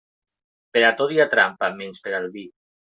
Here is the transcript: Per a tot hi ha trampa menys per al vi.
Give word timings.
Per 0.77 0.83
a 0.89 0.89
tot 1.03 1.15
hi 1.17 1.21
ha 1.25 1.29
trampa 1.37 1.71
menys 1.79 2.05
per 2.09 2.19
al 2.25 2.31
vi. 2.39 2.51